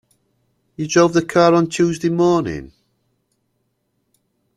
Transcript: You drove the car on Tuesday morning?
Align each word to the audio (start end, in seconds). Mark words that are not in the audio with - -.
You 0.77 0.87
drove 0.87 1.13
the 1.13 1.23
car 1.23 1.53
on 1.53 1.67
Tuesday 1.67 2.09
morning? 2.09 2.71